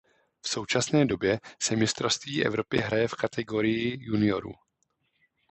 V 0.45 0.49
současné 0.49 1.05
době 1.05 1.39
se 1.61 1.75
mistrovství 1.75 2.45
Evropy 2.45 2.77
hraje 2.77 3.07
v 3.07 3.13
kategorii 3.15 3.97
juniorů. 4.03 4.53